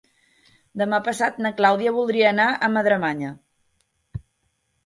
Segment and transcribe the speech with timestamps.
[0.81, 3.35] Demà passat na Clàudia voldria anar a Madremanya.